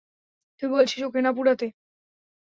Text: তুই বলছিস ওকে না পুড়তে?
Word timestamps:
তুই 0.57 0.69
বলছিস 0.71 1.01
ওকে 1.03 1.19
না 1.21 1.31
পুড়তে? 1.35 1.67